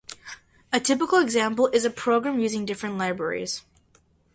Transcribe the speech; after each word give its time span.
A 0.73 0.79
typical 0.79 1.19
example 1.19 1.67
is 1.67 1.85
a 1.85 1.91
program 1.91 2.39
using 2.39 2.65
different 2.65 2.97
libraries. 2.97 3.61